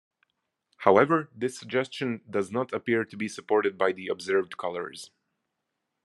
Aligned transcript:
However, 0.77 1.29
this 1.35 1.59
suggestion 1.59 2.21
does 2.27 2.51
not 2.51 2.73
appear 2.73 3.05
to 3.05 3.15
be 3.15 3.27
supported 3.27 3.77
by 3.77 3.91
the 3.91 4.07
observed 4.07 4.57
colours. 4.57 5.11